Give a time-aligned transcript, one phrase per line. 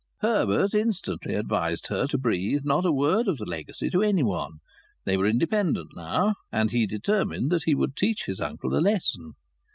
[0.21, 4.53] Herbert instantly advised her to breathe not a word of the legacy to anyone.
[5.05, 9.33] They were independent now, and he determined that he would teach his uncle a lesson.